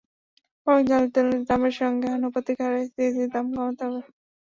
[0.67, 4.01] বরং জ্বালানি তেলের দামের সঙ্গে আনুপাতিক হারে সিএনজির দাম কমাতে হবে।